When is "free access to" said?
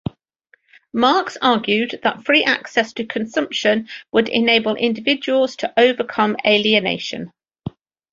2.25-3.05